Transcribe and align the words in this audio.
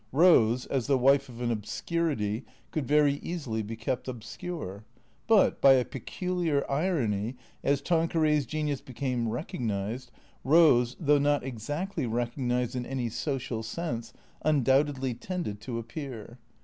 Rose, 0.11 0.65
as 0.65 0.87
the 0.87 0.97
wife 0.97 1.29
of 1.29 1.41
an 1.41 1.51
obscurity, 1.51 2.43
could 2.71 2.87
very 2.87 3.19
easily 3.21 3.61
be 3.61 3.75
kept 3.75 4.07
obscure. 4.07 4.83
But, 5.27 5.61
by 5.61 5.73
a 5.73 5.85
peculiar 5.85 6.65
irony, 6.67 7.35
as 7.63 7.83
Tanqueray's 7.83 8.47
genius 8.47 8.81
became 8.81 9.29
recognized, 9.29 10.09
Eose, 10.43 10.95
though 10.99 11.19
not 11.19 11.43
exactly 11.43 12.07
recognized 12.07 12.75
in 12.75 12.83
any 12.83 13.09
social 13.09 13.61
sense, 13.61 14.11
un 14.41 14.63
doubtedly 14.63 15.13
tended 15.13 15.61
to 15.61 15.77
appear. 15.77 16.39